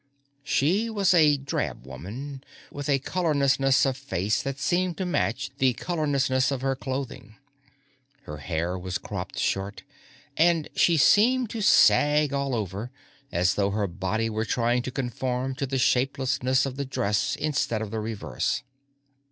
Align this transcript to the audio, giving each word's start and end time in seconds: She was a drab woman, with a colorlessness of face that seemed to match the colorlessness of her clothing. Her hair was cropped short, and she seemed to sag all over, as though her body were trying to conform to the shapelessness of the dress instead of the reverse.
She 0.43 0.89
was 0.89 1.13
a 1.13 1.37
drab 1.37 1.85
woman, 1.85 2.43
with 2.71 2.89
a 2.89 2.97
colorlessness 2.97 3.85
of 3.85 3.95
face 3.95 4.41
that 4.41 4.57
seemed 4.57 4.97
to 4.97 5.05
match 5.05 5.51
the 5.59 5.73
colorlessness 5.73 6.49
of 6.49 6.61
her 6.61 6.75
clothing. 6.75 7.35
Her 8.23 8.37
hair 8.37 8.79
was 8.79 8.97
cropped 8.97 9.37
short, 9.37 9.83
and 10.35 10.69
she 10.75 10.97
seemed 10.97 11.51
to 11.51 11.61
sag 11.61 12.33
all 12.33 12.55
over, 12.55 12.89
as 13.31 13.53
though 13.53 13.69
her 13.69 13.85
body 13.85 14.27
were 14.27 14.43
trying 14.43 14.81
to 14.81 14.91
conform 14.91 15.53
to 15.53 15.67
the 15.67 15.77
shapelessness 15.77 16.65
of 16.65 16.77
the 16.77 16.85
dress 16.85 17.35
instead 17.35 17.83
of 17.83 17.91
the 17.91 17.99
reverse. 17.99 18.63